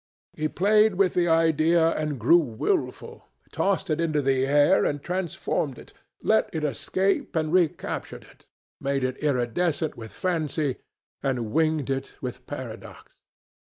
[0.33, 5.77] He played with the idea and grew wilful; tossed it into the air and transformed
[5.77, 5.93] it;
[6.23, 8.47] let it escape and recaptured it;
[8.79, 10.77] made it iridescent with fancy
[11.21, 13.11] and winged it with paradox.